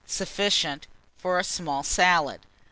Sufficient 0.07 0.87
for 1.15 1.37
a 1.37 1.43
small 1.43 1.83
salad. 1.83 2.39